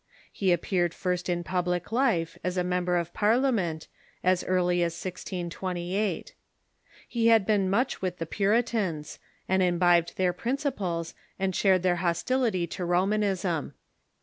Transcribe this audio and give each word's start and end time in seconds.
He 0.31 0.51
appeared 0.51 0.95
first 0.95 1.29
in 1.29 1.43
public 1.43 1.91
life 1.91 2.35
as 2.43 2.57
a 2.57 2.63
member 2.63 2.97
of 2.97 3.13
Parliament, 3.13 3.87
as 4.23 4.43
early 4.43 4.81
as 4.81 4.93
1628. 4.93 6.33
He 7.07 7.27
had 7.27 7.45
been 7.45 7.69
much 7.69 8.01
with 8.01 8.17
the 8.17 8.25
Puritans, 8.25 9.19
and 9.47 9.61
imbibed 9.61 10.17
their 10.17 10.33
principles, 10.33 11.13
and 11.37 11.55
shared 11.55 11.83
their 11.83 11.97
hostility 11.97 12.65
to 12.65 12.83
Romanism. 12.83 13.75